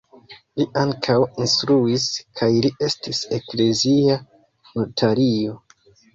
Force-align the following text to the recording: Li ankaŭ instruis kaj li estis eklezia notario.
Li 0.59 0.65
ankaŭ 0.83 1.17
instruis 1.45 2.05
kaj 2.41 2.49
li 2.67 2.73
estis 2.89 3.21
eklezia 3.39 4.19
notario. 4.81 5.63